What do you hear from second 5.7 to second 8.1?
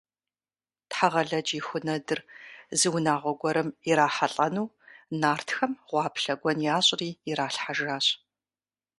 гъуаплъэ гуэн ящӀри иралъхьэжащ.